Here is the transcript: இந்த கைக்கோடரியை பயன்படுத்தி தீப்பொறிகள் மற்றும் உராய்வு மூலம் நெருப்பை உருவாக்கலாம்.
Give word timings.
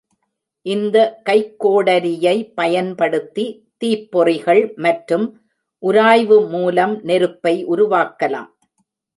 இந்த 0.65 0.97
கைக்கோடரியை 1.29 2.33
பயன்படுத்தி 2.53 3.45
தீப்பொறிகள் 3.81 4.63
மற்றும் 4.77 5.27
உராய்வு 5.83 6.39
மூலம் 6.47 6.95
நெருப்பை 7.03 7.55
உருவாக்கலாம். 7.73 8.49